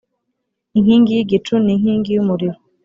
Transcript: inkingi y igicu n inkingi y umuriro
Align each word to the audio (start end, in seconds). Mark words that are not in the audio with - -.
inkingi 0.77 1.11
y 1.17 1.21
igicu 1.23 1.53
n 1.65 1.67
inkingi 1.73 2.09
y 2.13 2.19
umuriro 2.23 2.57